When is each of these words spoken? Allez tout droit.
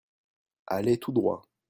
Allez 0.65 0.97
tout 0.97 1.11
droit. 1.11 1.43